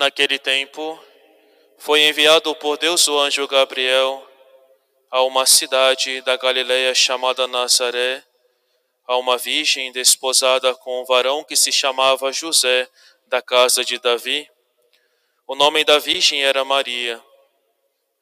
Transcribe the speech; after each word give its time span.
Naquele 0.00 0.38
tempo, 0.38 0.98
foi 1.76 2.08
enviado 2.08 2.54
por 2.54 2.78
Deus 2.78 3.06
o 3.06 3.18
anjo 3.18 3.46
Gabriel 3.46 4.26
a 5.10 5.22
uma 5.24 5.44
cidade 5.44 6.22
da 6.22 6.38
Galiléia 6.38 6.94
chamada 6.94 7.46
Nazaré, 7.46 8.24
a 9.06 9.18
uma 9.18 9.36
virgem 9.36 9.92
desposada 9.92 10.74
com 10.76 11.02
um 11.02 11.04
varão 11.04 11.44
que 11.44 11.54
se 11.54 11.70
chamava 11.70 12.32
José, 12.32 12.88
da 13.26 13.42
casa 13.42 13.84
de 13.84 13.98
Davi. 13.98 14.50
O 15.46 15.54
nome 15.54 15.84
da 15.84 15.98
virgem 15.98 16.42
era 16.42 16.64
Maria. 16.64 17.22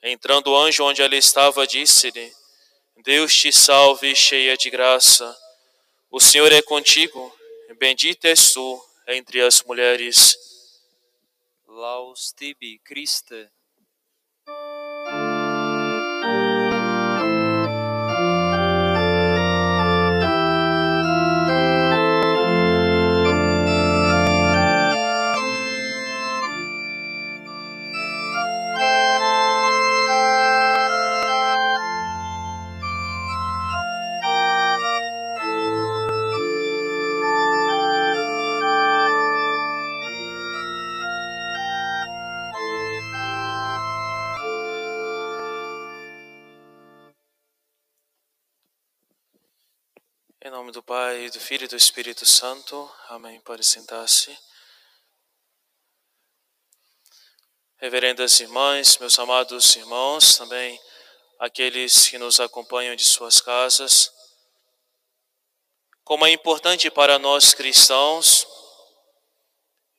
Entrando 0.02 0.48
o 0.50 0.56
anjo 0.56 0.82
onde 0.82 1.00
ela 1.00 1.14
estava, 1.14 1.64
disse-lhe: 1.64 2.32
Deus 3.04 3.32
te 3.32 3.52
salve, 3.52 4.16
cheia 4.16 4.56
de 4.56 4.68
graça. 4.68 5.32
O 6.10 6.18
Senhor 6.18 6.50
é 6.50 6.60
contigo, 6.60 7.32
bendita 7.78 8.26
és 8.26 8.52
tu 8.52 8.84
entre 9.06 9.40
as 9.42 9.62
mulheres. 9.62 10.57
Laus 11.78 12.32
tibi, 12.34 12.80
Christe. 12.82 13.52
Nome 50.68 50.72
do 50.74 50.82
Pai, 50.82 51.30
do 51.30 51.40
Filho 51.40 51.64
e 51.64 51.68
do 51.68 51.76
Espírito 51.76 52.26
Santo. 52.26 52.90
Amém. 53.08 53.40
Pode 53.40 53.64
sentar-se. 53.64 54.36
Reverendas 57.78 58.38
irmãs, 58.40 58.98
meus 58.98 59.18
amados 59.18 59.76
irmãos, 59.76 60.36
também 60.36 60.78
aqueles 61.38 62.08
que 62.08 62.18
nos 62.18 62.38
acompanham 62.38 62.94
de 62.94 63.04
suas 63.04 63.40
casas. 63.40 64.12
Como 66.04 66.26
é 66.26 66.32
importante 66.32 66.90
para 66.90 67.18
nós 67.18 67.54
cristãos 67.54 68.46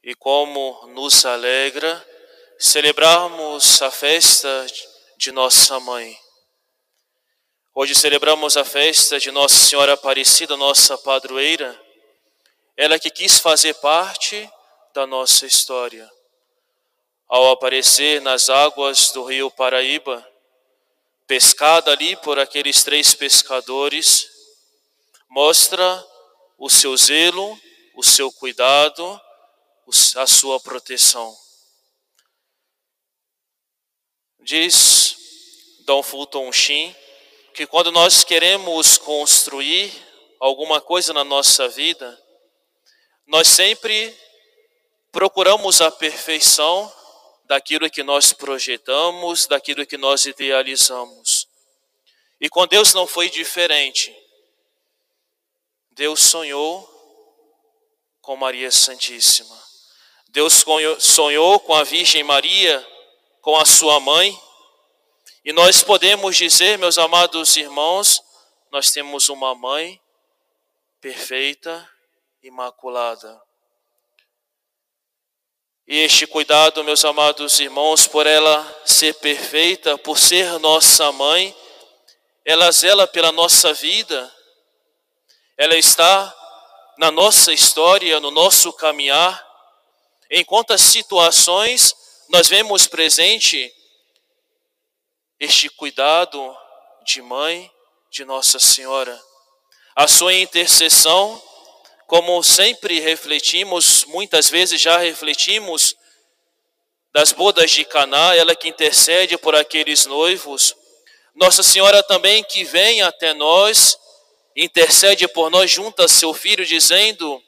e 0.03 0.13
como 0.13 0.85
nos 0.93 1.25
alegra 1.25 2.07
celebrarmos 2.59 3.81
a 3.81 3.89
festa 3.89 4.67
de 5.17 5.31
nossa 5.31 5.79
mãe. 5.79 6.15
Hoje 7.81 7.95
celebramos 7.95 8.57
a 8.57 8.65
festa 8.65 9.17
de 9.17 9.31
Nossa 9.31 9.55
Senhora 9.55 9.93
Aparecida, 9.93 10.57
nossa 10.57 10.97
padroeira, 10.97 11.81
ela 12.75 12.99
que 12.99 13.09
quis 13.09 13.39
fazer 13.39 13.73
parte 13.75 14.51
da 14.93 15.07
nossa 15.07 15.45
história. 15.45 16.05
Ao 17.25 17.51
aparecer 17.51 18.19
nas 18.19 18.49
águas 18.49 19.11
do 19.13 19.23
rio 19.23 19.49
Paraíba, 19.49 20.29
pescada 21.25 21.93
ali 21.93 22.17
por 22.17 22.37
aqueles 22.37 22.83
três 22.83 23.13
pescadores, 23.13 24.29
mostra 25.29 26.05
o 26.57 26.69
seu 26.69 26.97
zelo, 26.97 27.57
o 27.95 28.03
seu 28.03 28.29
cuidado, 28.29 29.21
a 30.17 30.27
sua 30.27 30.59
proteção. 30.59 31.33
Diz 34.41 35.15
Dom 35.85 36.03
Fulton 36.03 36.51
Sheen 36.51 36.93
que 37.53 37.65
quando 37.65 37.91
nós 37.91 38.23
queremos 38.23 38.97
construir 38.97 39.91
alguma 40.39 40.79
coisa 40.79 41.13
na 41.13 41.23
nossa 41.23 41.67
vida, 41.67 42.17
nós 43.27 43.47
sempre 43.47 44.15
procuramos 45.11 45.81
a 45.81 45.91
perfeição 45.91 46.91
daquilo 47.45 47.89
que 47.89 48.03
nós 48.03 48.31
projetamos, 48.31 49.47
daquilo 49.47 49.85
que 49.85 49.97
nós 49.97 50.25
idealizamos. 50.25 51.47
E 52.39 52.47
com 52.47 52.65
Deus 52.67 52.93
não 52.93 53.05
foi 53.05 53.29
diferente. 53.29 54.15
Deus 55.91 56.21
sonhou 56.21 56.87
com 58.21 58.35
Maria 58.35 58.71
Santíssima. 58.71 59.57
Deus 60.29 60.63
sonhou 60.99 61.59
com 61.59 61.73
a 61.73 61.83
Virgem 61.83 62.23
Maria, 62.23 62.87
com 63.41 63.57
a 63.57 63.65
sua 63.65 63.99
mãe, 63.99 64.39
e 65.49 65.51
nós 65.51 65.81
podemos 65.81 66.37
dizer, 66.37 66.77
meus 66.77 66.99
amados 66.99 67.57
irmãos, 67.57 68.21
nós 68.71 68.91
temos 68.91 69.29
uma 69.29 69.55
mãe 69.55 69.99
perfeita, 71.01 71.89
imaculada. 72.43 73.41
E 75.87 75.97
este 75.97 76.27
cuidado, 76.27 76.83
meus 76.83 77.03
amados 77.03 77.59
irmãos, 77.59 78.05
por 78.05 78.27
ela 78.27 78.81
ser 78.85 79.15
perfeita, 79.15 79.97
por 79.97 80.19
ser 80.19 80.59
nossa 80.59 81.11
mãe, 81.13 81.57
ela 82.45 82.71
zela 82.71 83.07
pela 83.07 83.31
nossa 83.31 83.73
vida, 83.73 84.31
ela 85.57 85.75
está 85.75 86.31
na 86.95 87.09
nossa 87.09 87.51
história, 87.51 88.19
no 88.19 88.29
nosso 88.29 88.71
caminhar. 88.73 89.43
Em 90.29 90.45
quantas 90.45 90.81
situações 90.81 91.95
nós 92.29 92.47
vemos 92.47 92.85
presente 92.85 93.78
este 95.39 95.69
cuidado 95.69 96.57
de 97.05 97.21
mãe 97.21 97.71
de 98.11 98.25
Nossa 98.25 98.59
Senhora. 98.59 99.17
A 99.95 100.07
sua 100.07 100.33
intercessão, 100.33 101.41
como 102.07 102.43
sempre 102.43 102.99
refletimos, 102.99 104.03
muitas 104.05 104.49
vezes 104.49 104.81
já 104.81 104.97
refletimos, 104.97 105.95
das 107.13 107.31
bodas 107.31 107.71
de 107.71 107.85
Caná, 107.85 108.35
ela 108.35 108.55
que 108.55 108.67
intercede 108.67 109.37
por 109.37 109.55
aqueles 109.55 110.05
noivos. 110.05 110.75
Nossa 111.33 111.63
Senhora 111.63 112.03
também 112.03 112.43
que 112.43 112.63
vem 112.63 113.01
até 113.01 113.33
nós, 113.33 113.97
intercede 114.55 115.27
por 115.27 115.49
nós 115.49 115.71
junto 115.71 116.03
a 116.03 116.07
seu 116.07 116.33
filho, 116.33 116.65
dizendo: 116.65 117.41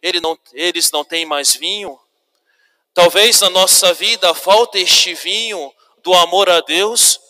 ele 0.00 0.20
não, 0.20 0.38
eles 0.52 0.90
não 0.90 1.04
têm 1.04 1.26
mais 1.26 1.54
vinho. 1.54 1.98
Talvez 2.94 3.40
na 3.40 3.50
nossa 3.50 3.92
vida 3.92 4.32
falte 4.34 4.78
este 4.78 5.14
vinho 5.14 5.72
do 6.02 6.14
amor 6.14 6.48
a 6.48 6.60
Deus, 6.60 7.20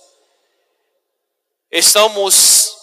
Estamos 1.74 2.76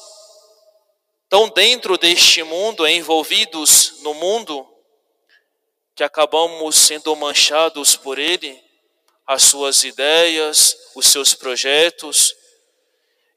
tão 1.29 1.47
dentro 1.47 1.95
deste 1.95 2.41
mundo, 2.41 2.88
envolvidos 2.88 4.00
no 4.01 4.16
mundo, 4.16 4.67
que 5.94 6.03
acabamos 6.03 6.75
sendo 6.75 7.16
manchados 7.16 7.95
por 7.95 8.17
ele, 8.17 8.59
as 9.27 9.44
suas 9.44 9.83
ideias, 9.83 10.75
os 10.95 11.05
seus 11.05 11.35
projetos, 11.35 12.33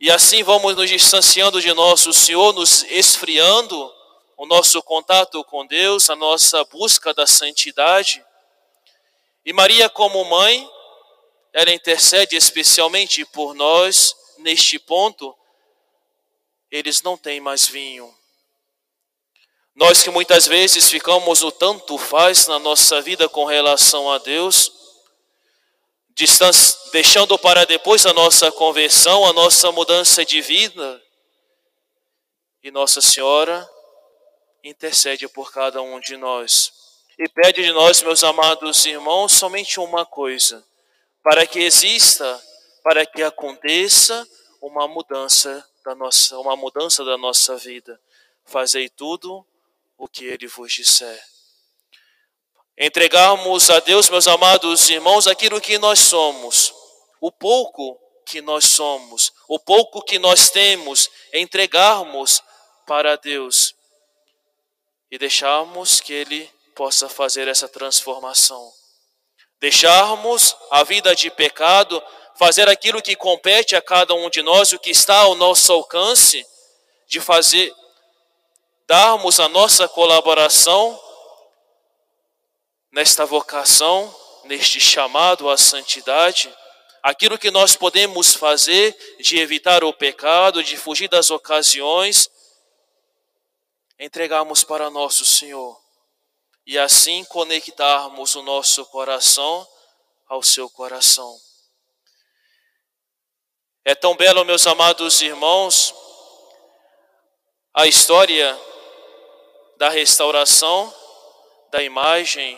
e 0.01 0.11
assim 0.11 0.43
vamos 0.43 0.75
nos 0.75 0.89
distanciando 0.89 1.61
de 1.61 1.75
nosso 1.75 2.15
Senhor, 2.15 2.55
nos 2.55 2.83
esfriando 2.85 3.93
o 4.39 4.47
nosso 4.47 4.83
contato 4.83 5.45
com 5.45 5.67
Deus, 5.67 6.09
a 6.09 6.17
nossa 6.17 6.65
busca 6.65 7.13
da 7.13 7.27
santidade. 7.27 8.25
E 9.45 9.53
Maria, 9.53 9.91
como 9.91 10.25
mãe, 10.25 10.67
ela 11.53 11.71
intercede 11.71 12.37
especialmente 12.37 13.23
por 13.27 13.55
nós 13.55 14.17
neste 14.39 14.79
ponto, 14.79 15.37
eles 16.73 17.03
não 17.03 17.17
têm 17.17 17.41
mais 17.41 17.67
vinho. 17.67 18.13
Nós 19.75 20.03
que 20.03 20.11
muitas 20.11 20.47
vezes 20.47 20.91
ficamos 20.91 21.43
o 21.43 21.53
tanto 21.53 21.97
faz 21.97 22.49
na 22.49 22.59
nossa 22.59 23.01
vida 23.01 23.29
com 23.29 23.45
relação 23.45 24.11
a 24.11 24.19
Deus, 24.19 24.73
deixando 26.91 27.39
para 27.39 27.65
depois 27.65 28.05
a 28.07 28.13
nossa 28.13 28.51
conversão, 28.51 29.25
a 29.25 29.33
nossa 29.33 29.71
mudança 29.71 30.25
de 30.25 30.41
vida. 30.41 31.01
E 32.63 32.71
Nossa 32.71 33.01
Senhora 33.01 33.69
intercede 34.65 35.29
por 35.29 35.53
cada 35.53 35.83
um 35.83 36.01
de 36.01 36.17
nós 36.17 36.83
e 37.19 37.29
pede 37.29 37.63
de 37.63 37.73
nós, 37.73 38.03
meus 38.03 38.25
amados 38.25 38.85
irmãos, 38.87 39.33
somente 39.33 39.79
uma 39.79 40.05
coisa: 40.05 40.65
para 41.23 41.47
que 41.47 41.61
exista, 41.61 42.43
para 42.83 43.07
que 43.07 43.23
aconteça 43.23 44.27
uma 44.61 44.89
mudança 44.89 45.65
da 45.85 45.95
nossa, 45.95 46.39
uma 46.39 46.57
mudança 46.57 47.05
da 47.05 47.19
nossa 47.19 47.57
vida. 47.57 48.01
Fazei 48.45 48.89
tudo 48.89 49.47
o 49.99 50.09
que 50.09 50.25
ele 50.25 50.47
vos 50.47 50.73
disser. 50.73 51.25
Entregarmos 52.79 53.71
a 53.71 53.81
Deus, 53.81 54.09
meus 54.09 54.27
amados 54.27 54.89
irmãos, 54.89 55.27
aquilo 55.27 55.61
que 55.61 55.79
nós 55.79 55.99
somos, 55.99 56.73
o 57.21 57.31
pouco 57.31 57.99
que 58.25 58.41
nós 58.41 58.65
somos, 58.65 59.33
o 59.47 59.59
pouco 59.59 60.03
que 60.03 60.19
nós 60.19 60.51
temos, 60.51 61.11
entregarmos 61.33 62.43
para 62.87 63.17
Deus 63.17 63.75
e 65.11 65.19
deixarmos 65.19 66.01
que 66.01 66.13
Ele 66.13 66.51
possa 66.75 67.09
fazer 67.09 67.47
essa 67.49 67.69
transformação. 67.69 68.73
deixarmos 69.61 70.57
a 70.73 70.83
vida 70.83 71.15
de 71.15 71.31
pecado, 71.31 72.03
fazer 72.35 72.69
aquilo 72.69 73.03
que 73.03 73.15
compete 73.15 73.77
a 73.77 73.83
cada 73.83 74.15
um 74.15 74.29
de 74.31 74.43
nós, 74.43 74.73
o 74.73 74.79
que 74.79 74.91
está 74.91 75.19
ao 75.19 75.35
nosso 75.35 75.73
alcance, 75.73 76.47
de 77.07 77.21
fazer, 77.21 77.75
darmos 78.87 79.39
a 79.39 79.49
nossa 79.49 79.89
colaboração 79.89 80.99
nesta 82.91 83.25
vocação, 83.25 84.15
neste 84.45 84.81
chamado 84.81 85.49
à 85.49 85.57
santidade, 85.57 86.53
aquilo 87.03 87.39
que 87.39 87.51
nós 87.51 87.75
podemos 87.75 88.35
fazer 88.35 88.97
de 89.21 89.39
evitar 89.39 89.83
o 89.83 89.93
pecado, 89.93 90.63
de 90.63 90.77
fugir 90.77 91.09
das 91.09 91.31
ocasiões, 91.31 92.31
entregarmos 93.99 94.63
para 94.65 94.91
nosso 94.91 95.25
Senhor 95.25 95.81
e 96.67 96.79
assim 96.79 97.25
conectarmos 97.25 98.35
o 98.35 98.43
nosso 98.43 98.85
coração 98.87 99.67
ao 100.29 100.43
seu 100.43 100.69
coração. 100.71 101.52
É 103.85 103.97
tão 103.97 104.15
belo, 104.15 104.45
meus 104.45 104.65
amados 104.65 105.21
irmãos, 105.23 105.93
a 107.75 107.85
história 107.85 108.57
da 109.77 109.89
restauração 109.89 110.95
da 111.73 111.83
imagem 111.83 112.57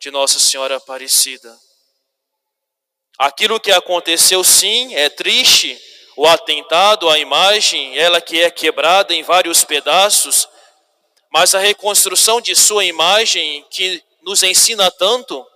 de 0.00 0.10
Nossa 0.10 0.38
Senhora 0.38 0.76
Aparecida. 0.78 1.54
Aquilo 3.18 3.60
que 3.60 3.70
aconteceu, 3.70 4.42
sim, 4.42 4.94
é 4.94 5.10
triste, 5.10 5.78
o 6.16 6.26
atentado 6.26 7.10
à 7.10 7.18
imagem, 7.18 7.98
ela 7.98 8.18
que 8.18 8.40
é 8.40 8.50
quebrada 8.50 9.12
em 9.12 9.22
vários 9.22 9.62
pedaços, 9.62 10.48
mas 11.30 11.54
a 11.54 11.58
reconstrução 11.58 12.40
de 12.40 12.56
sua 12.56 12.82
imagem, 12.86 13.62
que 13.68 14.02
nos 14.22 14.42
ensina 14.42 14.90
tanto, 14.90 15.46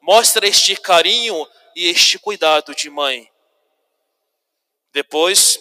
mostra 0.00 0.48
este 0.48 0.74
carinho 0.74 1.46
e 1.76 1.90
este 1.90 2.18
cuidado 2.18 2.74
de 2.74 2.88
mãe. 2.88 3.30
Depois 4.98 5.60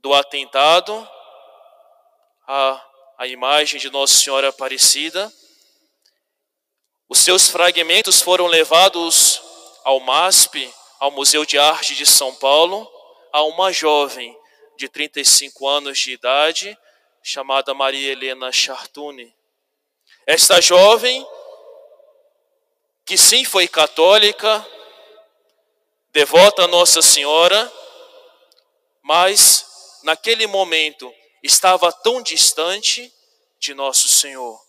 do 0.00 0.12
atentado, 0.12 1.08
a, 2.48 2.84
a 3.16 3.28
imagem 3.28 3.78
de 3.78 3.90
Nossa 3.90 4.14
Senhora 4.14 4.48
Aparecida, 4.48 5.32
os 7.08 7.20
seus 7.20 7.48
fragmentos 7.48 8.20
foram 8.20 8.48
levados 8.48 9.40
ao 9.84 10.00
MASP, 10.00 10.68
ao 10.98 11.12
Museu 11.12 11.44
de 11.44 11.60
Arte 11.60 11.94
de 11.94 12.04
São 12.04 12.34
Paulo, 12.34 12.90
a 13.32 13.44
uma 13.44 13.70
jovem 13.70 14.36
de 14.76 14.88
35 14.88 15.68
anos 15.68 15.96
de 15.96 16.10
idade, 16.10 16.76
chamada 17.22 17.72
Maria 17.72 18.10
Helena 18.10 18.50
Chartuni. 18.50 19.32
Esta 20.26 20.60
jovem, 20.60 21.24
que 23.06 23.16
sim 23.16 23.44
foi 23.44 23.68
católica, 23.68 24.66
devota 26.10 26.64
a 26.64 26.66
Nossa 26.66 27.00
Senhora, 27.00 27.72
mas 29.08 29.64
naquele 30.02 30.46
momento 30.46 31.10
estava 31.42 31.90
tão 31.90 32.20
distante 32.20 33.10
de 33.58 33.72
Nosso 33.72 34.06
Senhor. 34.06 34.60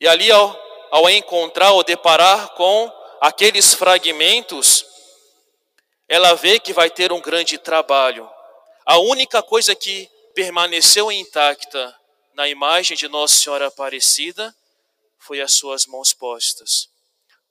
E 0.00 0.08
ali, 0.08 0.32
ao, 0.32 0.60
ao 0.90 1.08
encontrar 1.08 1.70
ou 1.70 1.84
deparar 1.84 2.48
com 2.54 2.92
aqueles 3.20 3.72
fragmentos, 3.72 4.84
ela 6.08 6.34
vê 6.34 6.58
que 6.58 6.72
vai 6.72 6.90
ter 6.90 7.12
um 7.12 7.20
grande 7.20 7.56
trabalho. 7.56 8.28
A 8.84 8.98
única 8.98 9.44
coisa 9.44 9.72
que 9.76 10.10
permaneceu 10.34 11.12
intacta 11.12 11.96
na 12.34 12.48
imagem 12.48 12.96
de 12.96 13.06
Nossa 13.06 13.38
Senhora 13.38 13.68
Aparecida 13.68 14.52
foi 15.20 15.40
as 15.40 15.52
suas 15.52 15.86
mãos 15.86 16.12
postas. 16.12 16.88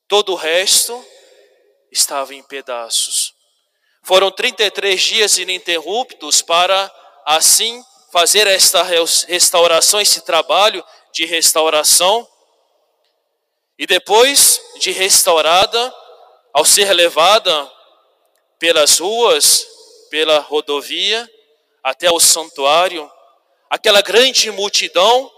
Todo 0.09 0.33
o 0.33 0.35
resto 0.35 1.07
estava 1.89 2.35
em 2.35 2.43
pedaços. 2.43 3.18
Foram 4.09 4.31
33 4.31 4.99
dias 4.99 5.37
ininterruptos 5.37 6.41
para, 6.41 6.91
assim, 7.27 7.85
fazer 8.11 8.47
esta 8.47 8.81
restauração, 8.81 10.01
esse 10.01 10.21
trabalho 10.21 10.83
de 11.13 11.27
restauração. 11.27 12.27
E 13.77 13.85
depois 13.85 14.59
de 14.79 14.89
restaurada, 14.89 15.93
ao 16.51 16.65
ser 16.65 16.91
levada 16.91 17.71
pelas 18.57 18.97
ruas, 18.97 19.67
pela 20.09 20.39
rodovia, 20.39 21.29
até 21.83 22.09
o 22.09 22.19
santuário, 22.19 23.07
aquela 23.69 24.01
grande 24.01 24.49
multidão 24.49 25.31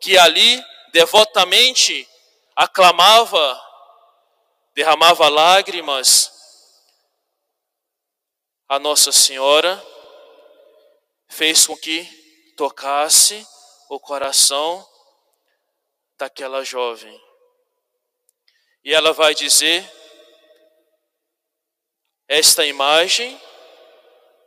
que 0.00 0.16
ali 0.16 0.64
devotamente 0.94 2.08
aclamava, 2.56 3.62
derramava 4.74 5.28
lágrimas 5.28 6.37
a 8.68 8.78
Nossa 8.78 9.10
Senhora, 9.10 9.82
fez 11.28 11.66
com 11.66 11.76
que 11.76 12.04
tocasse 12.56 13.46
o 13.88 13.98
coração 13.98 14.86
daquela 16.18 16.62
jovem. 16.62 17.18
E 18.84 18.92
ela 18.92 19.12
vai 19.12 19.34
dizer: 19.34 19.90
esta 22.26 22.66
imagem 22.66 23.40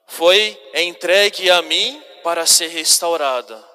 foi 0.07 0.61
entregue 0.75 1.49
a 1.49 1.61
mim 1.61 2.03
para 2.23 2.45
ser 2.45 2.67
restaurada. 2.67 3.67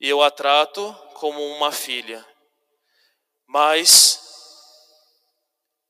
E 0.00 0.08
eu 0.08 0.22
a 0.22 0.30
trato 0.30 0.92
como 1.14 1.44
uma 1.54 1.70
filha. 1.70 2.26
Mas 3.46 4.20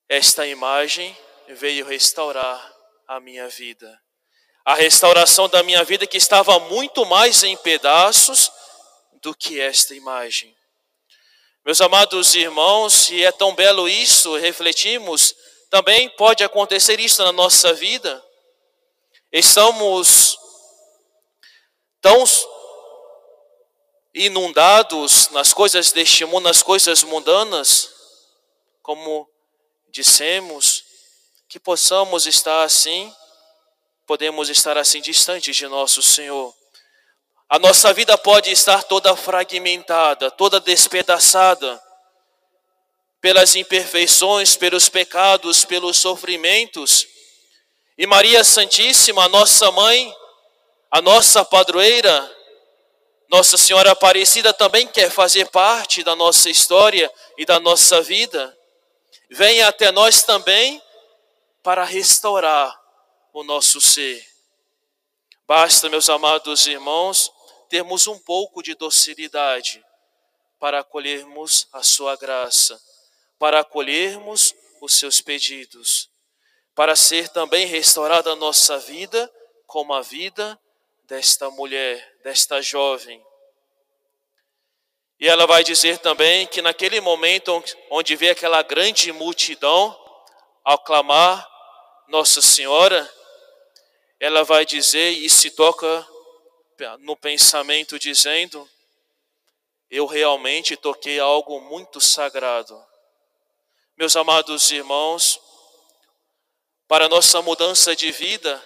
esta 0.08 0.46
imagem 0.46 1.16
veio 1.54 1.86
restaurar 1.86 2.74
a 3.06 3.20
minha 3.20 3.48
vida. 3.48 4.00
A 4.64 4.74
restauração 4.74 5.48
da 5.48 5.62
minha 5.62 5.82
vida 5.82 6.06
que 6.06 6.16
estava 6.18 6.58
muito 6.60 7.06
mais 7.06 7.42
em 7.42 7.56
pedaços 7.56 8.50
do 9.22 9.34
que 9.34 9.60
esta 9.60 9.94
imagem. 9.94 10.54
Meus 11.64 11.80
amados 11.80 12.34
irmãos, 12.34 13.10
e 13.10 13.24
é 13.24 13.32
tão 13.32 13.54
belo 13.54 13.88
isso, 13.88 14.36
refletimos, 14.36 15.34
também 15.70 16.08
pode 16.10 16.42
acontecer 16.42 16.98
isso 17.00 17.22
na 17.22 17.32
nossa 17.32 17.72
vida. 17.72 18.24
Estamos 19.30 20.38
tão 22.00 22.24
inundados 24.14 25.28
nas 25.30 25.52
coisas 25.52 25.92
deste 25.92 26.24
mundo, 26.24 26.44
nas 26.44 26.62
coisas 26.62 27.02
mundanas, 27.02 27.90
como 28.82 29.28
dissemos, 29.90 30.77
que 31.49 31.59
possamos 31.59 32.26
estar 32.26 32.62
assim, 32.62 33.12
podemos 34.07 34.49
estar 34.49 34.76
assim 34.76 35.00
distantes 35.00 35.57
de 35.57 35.67
nosso 35.67 36.02
Senhor. 36.02 36.55
A 37.49 37.59
nossa 37.59 37.93
vida 37.93 38.19
pode 38.19 38.50
estar 38.50 38.83
toda 38.83 39.17
fragmentada, 39.17 40.31
toda 40.31 40.61
despedaçada 40.61 41.83
pelas 43.21 43.57
imperfeições, 43.57 44.57
pelos 44.57 44.88
pecados, 44.88 45.64
pelos 45.64 45.97
sofrimentos 45.97 47.07
e 47.99 48.07
Maria 48.07 48.45
Santíssima, 48.45 49.25
a 49.25 49.28
nossa 49.28 49.73
mãe, 49.73 50.14
a 50.88 51.02
nossa 51.02 51.45
padroeira, 51.45 52.37
Nossa 53.28 53.59
Senhora 53.59 53.90
Aparecida 53.90 54.52
também 54.55 54.87
quer 54.87 55.11
fazer 55.11 55.49
parte 55.50 56.05
da 56.05 56.14
nossa 56.14 56.49
história 56.49 57.12
e 57.37 57.45
da 57.45 57.59
nossa 57.59 58.00
vida. 58.00 58.57
Venha 59.28 59.67
até 59.67 59.90
nós 59.90 60.23
também 60.23 60.81
para 61.62 61.84
restaurar 61.84 62.74
o 63.32 63.42
nosso 63.42 63.80
ser. 63.80 64.26
Basta, 65.46 65.88
meus 65.88 66.08
amados 66.08 66.66
irmãos, 66.66 67.32
termos 67.68 68.06
um 68.06 68.18
pouco 68.18 68.62
de 68.62 68.74
docilidade 68.74 69.84
para 70.58 70.80
acolhermos 70.80 71.68
a 71.72 71.82
sua 71.82 72.16
graça, 72.16 72.80
para 73.38 73.60
acolhermos 73.60 74.54
os 74.80 74.98
seus 74.98 75.20
pedidos 75.20 76.10
para 76.78 76.94
ser 76.94 77.28
também 77.30 77.66
restaurada 77.66 78.30
a 78.30 78.36
nossa 78.36 78.78
vida 78.78 79.28
como 79.66 79.92
a 79.92 80.00
vida 80.00 80.56
desta 81.08 81.50
mulher, 81.50 82.16
desta 82.22 82.62
jovem. 82.62 83.20
E 85.18 85.26
ela 85.26 85.44
vai 85.44 85.64
dizer 85.64 85.98
também 85.98 86.46
que 86.46 86.62
naquele 86.62 87.00
momento 87.00 87.64
onde 87.90 88.14
vê 88.14 88.30
aquela 88.30 88.62
grande 88.62 89.10
multidão 89.10 89.90
ao 90.68 90.78
clamar 90.78 91.50
Nossa 92.08 92.42
Senhora, 92.42 93.10
ela 94.20 94.44
vai 94.44 94.66
dizer 94.66 95.12
e 95.12 95.30
se 95.30 95.50
toca 95.52 96.06
no 96.98 97.16
pensamento 97.16 97.98
dizendo: 97.98 98.68
Eu 99.90 100.04
realmente 100.04 100.76
toquei 100.76 101.18
algo 101.18 101.58
muito 101.62 102.02
sagrado. 102.02 102.78
Meus 103.96 104.14
amados 104.14 104.70
irmãos, 104.70 105.40
para 106.87 107.08
nossa 107.08 107.40
mudança 107.40 107.96
de 107.96 108.12
vida, 108.12 108.62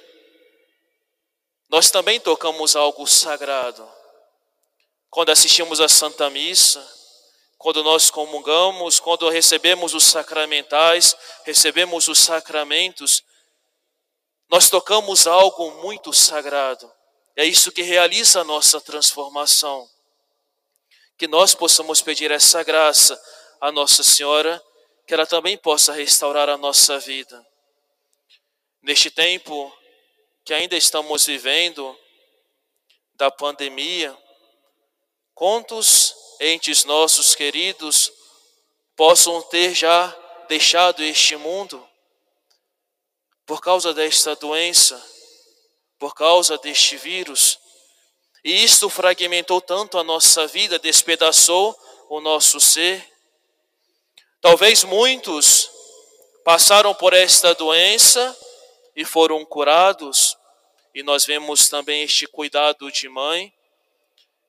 nós 1.68 1.88
também 1.92 2.18
tocamos 2.18 2.74
algo 2.74 3.06
sagrado. 3.06 3.88
Quando 5.08 5.30
assistimos 5.30 5.80
a 5.80 5.88
Santa 5.88 6.28
Missa, 6.30 6.84
quando 7.62 7.84
nós 7.84 8.10
comungamos, 8.10 8.98
quando 8.98 9.28
recebemos 9.28 9.94
os 9.94 10.02
sacramentais, 10.02 11.14
recebemos 11.44 12.08
os 12.08 12.18
sacramentos, 12.18 13.22
nós 14.50 14.68
tocamos 14.68 15.28
algo 15.28 15.70
muito 15.80 16.12
sagrado. 16.12 16.92
É 17.36 17.44
isso 17.44 17.70
que 17.70 17.82
realiza 17.82 18.40
a 18.40 18.44
nossa 18.44 18.80
transformação. 18.80 19.88
Que 21.16 21.28
nós 21.28 21.54
possamos 21.54 22.02
pedir 22.02 22.32
essa 22.32 22.64
graça 22.64 23.16
à 23.60 23.70
Nossa 23.70 24.02
Senhora, 24.02 24.60
que 25.06 25.14
ela 25.14 25.24
também 25.24 25.56
possa 25.56 25.92
restaurar 25.92 26.48
a 26.48 26.58
nossa 26.58 26.98
vida. 26.98 27.46
Neste 28.82 29.08
tempo 29.08 29.72
que 30.44 30.52
ainda 30.52 30.76
estamos 30.76 31.26
vivendo 31.26 31.96
da 33.14 33.30
pandemia, 33.30 34.18
quantos 35.32 36.21
entes 36.42 36.84
nossos 36.84 37.36
queridos 37.36 38.12
possam 38.96 39.40
ter 39.42 39.72
já 39.74 40.14
deixado 40.48 41.00
este 41.00 41.36
mundo 41.36 41.88
por 43.46 43.60
causa 43.60 43.94
desta 43.94 44.34
doença, 44.34 45.00
por 46.00 46.14
causa 46.14 46.58
deste 46.58 46.96
vírus. 46.96 47.60
E 48.42 48.64
isto 48.64 48.90
fragmentou 48.90 49.60
tanto 49.60 49.98
a 49.98 50.02
nossa 50.02 50.48
vida, 50.48 50.80
despedaçou 50.80 51.78
o 52.08 52.20
nosso 52.20 52.58
ser. 52.58 53.08
Talvez 54.40 54.82
muitos 54.82 55.70
passaram 56.44 56.92
por 56.92 57.12
esta 57.12 57.54
doença 57.54 58.36
e 58.96 59.04
foram 59.04 59.44
curados, 59.44 60.36
e 60.92 61.04
nós 61.04 61.24
vemos 61.24 61.68
também 61.68 62.02
este 62.02 62.26
cuidado 62.26 62.90
de 62.90 63.08
mãe. 63.08 63.54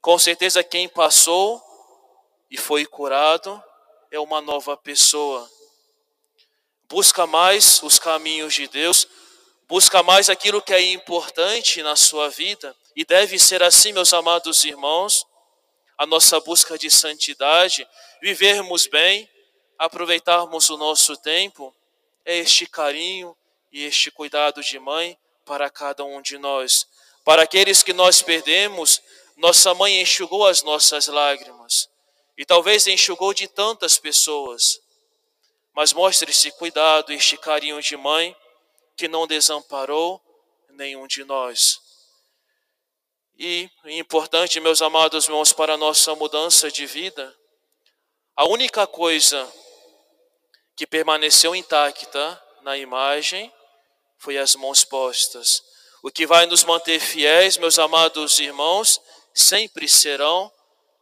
Com 0.01 0.17
certeza, 0.17 0.63
quem 0.63 0.89
passou 0.89 1.73
e 2.53 2.57
foi 2.57 2.86
curado 2.86 3.62
é 4.12 4.19
uma 4.19 4.39
nova 4.39 4.77
pessoa. 4.77 5.50
Busca 6.88 7.25
mais 7.25 7.81
os 7.81 7.98
caminhos 7.98 8.53
de 8.53 8.67
Deus, 8.67 9.07
busca 9.67 10.03
mais 10.03 10.29
aquilo 10.29 10.62
que 10.62 10.72
é 10.72 10.79
importante 10.91 11.81
na 11.81 11.95
sua 11.95 12.29
vida, 12.29 12.75
e 12.95 13.03
deve 13.03 13.39
ser 13.39 13.63
assim, 13.63 13.91
meus 13.91 14.13
amados 14.13 14.63
irmãos, 14.65 15.25
a 15.98 16.05
nossa 16.05 16.39
busca 16.41 16.77
de 16.77 16.91
santidade, 16.91 17.88
vivermos 18.22 18.86
bem, 18.86 19.27
aproveitarmos 19.79 20.69
o 20.69 20.77
nosso 20.77 21.17
tempo, 21.17 21.75
é 22.24 22.38
este 22.38 22.67
carinho 22.67 23.36
e 23.72 23.83
este 23.83 24.12
cuidado 24.12 24.62
de 24.62 24.77
mãe 24.77 25.17
para 25.43 25.72
cada 25.72 26.03
um 26.03 26.22
de 26.22 26.38
nós. 26.38 26.86
Para 27.25 27.41
aqueles 27.41 27.81
que 27.81 27.93
nós 27.93 28.22
perdemos, 28.22 29.01
nossa 29.36 29.74
mãe 29.74 30.00
enxugou 30.00 30.45
as 30.45 30.62
nossas 30.62 31.07
lágrimas. 31.07 31.91
E 32.38 32.46
talvez 32.46 32.88
enxugou 32.88 33.34
de 33.34 33.48
tantas 33.48 33.98
pessoas. 33.98 34.80
Mas 35.74 35.94
mostre 35.94 36.32
esse 36.32 36.52
cuidado, 36.52 37.12
este 37.12 37.38
carinho 37.38 37.82
de 37.82 37.96
mãe 37.98 38.36
que 38.96 39.08
não 39.08 39.28
desamparou 39.28 40.22
nenhum 40.70 41.08
de 41.08 41.24
nós. 41.24 41.80
E 43.38 43.70
importante, 43.86 44.60
meus 44.60 44.82
amados 44.82 45.25
irmãos, 45.25 45.52
para 45.52 45.74
a 45.74 45.78
nossa 45.78 46.13
mudança 46.16 46.72
de 46.72 46.86
vida, 46.86 47.36
a 48.36 48.46
única 48.46 48.86
coisa 48.86 49.52
que 50.75 50.86
permaneceu 50.88 51.56
intacta 51.56 52.42
na 52.62 52.78
imagem 52.78 53.52
foi 54.18 54.38
as 54.38 54.56
mãos 54.56 54.84
postas. 54.84 55.63
O 56.04 56.12
que 56.12 56.25
vai 56.25 56.46
nos 56.46 56.63
manter 56.63 57.00
fiéis, 57.00 57.58
meus 57.58 57.80
amados 57.80 58.40
irmãos, 58.40 59.00
sempre 59.34 59.88
serão 59.88 60.52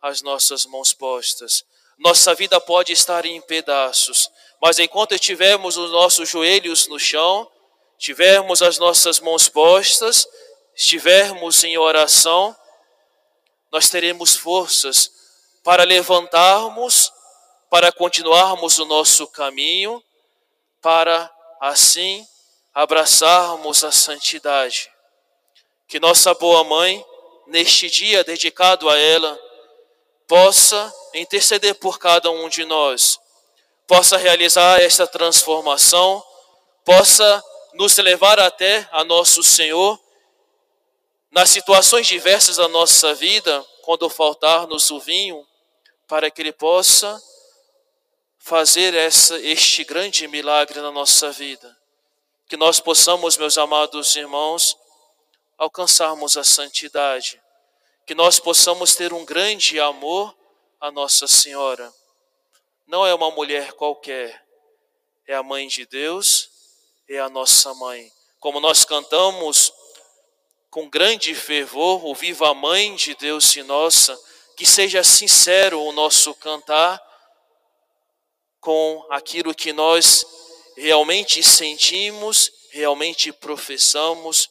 as 0.01 0.21
nossas 0.21 0.65
mãos 0.65 0.93
postas. 0.93 1.63
Nossa 1.97 2.33
vida 2.33 2.59
pode 2.59 2.91
estar 2.91 3.25
em 3.25 3.39
pedaços, 3.41 4.29
mas 4.61 4.79
enquanto 4.79 5.17
tivermos 5.19 5.77
os 5.77 5.91
nossos 5.91 6.27
joelhos 6.27 6.87
no 6.87 6.99
chão, 6.99 7.49
tivermos 7.97 8.61
as 8.61 8.79
nossas 8.79 9.19
mãos 9.19 9.47
postas, 9.47 10.27
estivermos 10.75 11.63
em 11.63 11.77
oração, 11.77 12.55
nós 13.71 13.89
teremos 13.89 14.35
forças 14.35 15.11
para 15.63 15.83
levantarmos, 15.83 17.11
para 17.69 17.91
continuarmos 17.91 18.79
o 18.79 18.85
nosso 18.85 19.27
caminho, 19.27 20.03
para 20.81 21.31
assim 21.59 22.25
abraçarmos 22.73 23.83
a 23.83 23.91
santidade. 23.91 24.91
Que 25.87 25.99
nossa 25.99 26.33
boa 26.33 26.63
mãe, 26.63 27.05
neste 27.47 27.89
dia 27.89 28.23
dedicado 28.23 28.89
a 28.89 28.97
ela, 28.97 29.39
possa 30.31 30.93
interceder 31.13 31.75
por 31.75 31.99
cada 31.99 32.31
um 32.31 32.47
de 32.47 32.63
nós, 32.63 33.19
possa 33.85 34.15
realizar 34.15 34.81
esta 34.81 35.05
transformação, 35.05 36.23
possa 36.85 37.43
nos 37.73 37.97
levar 37.97 38.39
até 38.39 38.87
a 38.93 39.03
nosso 39.03 39.43
Senhor 39.43 39.99
nas 41.33 41.49
situações 41.49 42.07
diversas 42.07 42.55
da 42.55 42.69
nossa 42.69 43.13
vida, 43.13 43.61
quando 43.83 44.09
faltar-nos 44.09 44.89
o 44.89 45.01
vinho, 45.01 45.45
para 46.07 46.31
que 46.31 46.41
Ele 46.41 46.53
possa 46.53 47.21
fazer 48.39 48.93
essa, 48.93 49.37
este 49.37 49.83
grande 49.83 50.29
milagre 50.29 50.79
na 50.79 50.91
nossa 50.91 51.29
vida. 51.29 51.77
Que 52.47 52.55
nós 52.55 52.79
possamos, 52.79 53.35
meus 53.35 53.57
amados 53.57 54.15
irmãos, 54.15 54.77
alcançarmos 55.57 56.37
a 56.37 56.43
santidade 56.45 57.41
que 58.05 58.15
nós 58.15 58.39
possamos 58.39 58.95
ter 58.95 59.13
um 59.13 59.23
grande 59.23 59.79
amor 59.79 60.35
a 60.79 60.91
Nossa 60.91 61.27
Senhora. 61.27 61.93
Não 62.87 63.05
é 63.05 63.13
uma 63.13 63.29
mulher 63.31 63.73
qualquer, 63.73 64.43
é 65.27 65.35
a 65.35 65.43
mãe 65.43 65.67
de 65.67 65.85
Deus, 65.85 66.49
é 67.07 67.19
a 67.19 67.29
nossa 67.29 67.73
mãe. 67.75 68.11
Como 68.39 68.59
nós 68.59 68.83
cantamos 68.83 69.71
com 70.69 70.89
grande 70.89 71.35
fervor, 71.35 72.05
o 72.05 72.15
Viva 72.15 72.49
a 72.49 72.53
Mãe 72.53 72.95
de 72.95 73.13
Deus 73.15 73.55
e 73.55 73.61
nossa, 73.61 74.19
que 74.57 74.65
seja 74.65 75.03
sincero 75.03 75.81
o 75.81 75.91
nosso 75.91 76.33
cantar 76.35 76.99
com 78.59 79.05
aquilo 79.09 79.53
que 79.53 79.71
nós 79.71 80.25
realmente 80.75 81.43
sentimos, 81.43 82.51
realmente 82.71 83.31
professamos 83.31 84.49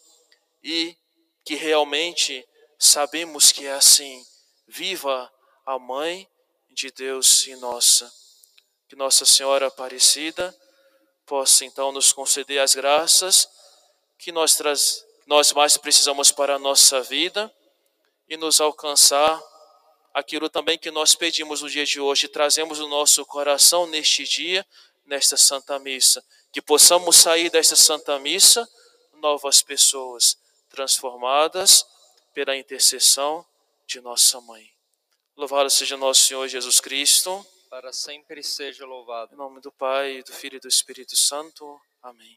e 0.63 0.97
que 1.45 1.55
realmente 1.55 2.47
sabemos 2.81 3.53
que 3.53 3.67
é 3.67 3.73
assim. 3.73 4.25
Viva 4.67 5.31
a 5.67 5.79
Mãe 5.79 6.27
de 6.71 6.91
Deus 6.91 7.47
e 7.47 7.55
nossa. 7.57 8.11
Que 8.89 8.97
Nossa 8.97 9.25
Senhora 9.25 9.67
Aparecida 9.67 10.57
possa 11.27 11.65
então 11.65 11.93
nos 11.93 12.13
conceder 12.13 12.59
as 12.59 12.75
graças 12.75 13.49
que 14.19 14.33
nós, 14.33 14.57
traz, 14.57 15.05
nós 15.27 15.53
mais 15.53 15.77
precisamos 15.77 16.33
para 16.33 16.57
a 16.57 16.59
nossa 16.59 17.01
vida 17.03 17.53
e 18.29 18.37
nos 18.37 18.61
alcançar 18.61 19.41
aquilo 20.13 20.49
também 20.49 20.77
que 20.77 20.91
nós 20.91 21.15
pedimos 21.15 21.63
no 21.63 21.71
dia 21.71 21.87
de 21.87 22.01
hoje, 22.01 22.27
trazemos 22.27 22.81
no 22.81 22.89
nosso 22.89 23.25
coração 23.27 23.87
neste 23.87 24.25
dia, 24.25 24.67
nesta 25.07 25.37
Santa 25.37 25.79
Missa, 25.79 26.25
que 26.53 26.61
possamos 26.61 27.17
sair 27.17 27.49
desta 27.49 27.77
Santa 27.77 28.19
Missa 28.19 28.69
novas 29.15 29.63
pessoas 29.63 30.37
transformadas 30.69 31.87
pela 32.35 32.57
intercessão 32.57 33.45
de 33.87 34.01
nossa 34.01 34.41
mãe. 34.41 34.71
Louvado 35.37 35.71
seja 35.71 35.97
nosso 35.97 36.27
Senhor 36.27 36.47
Jesus 36.49 36.81
Cristo. 36.81 37.47
Para 37.69 37.93
sempre 37.93 38.43
seja 38.43 38.85
louvado. 38.85 39.35
Em 39.35 39.39
nome 39.39 39.61
do 39.61 39.71
Pai, 39.71 40.23
do 40.23 40.33
Filho 40.33 40.57
e 40.57 40.61
do 40.61 40.69
Espírito 40.69 41.17
Santo. 41.17 41.81
Amém. 42.03 42.29